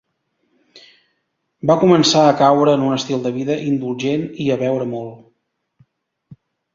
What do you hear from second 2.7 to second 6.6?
en un estil de vida indulgent i a beure molt.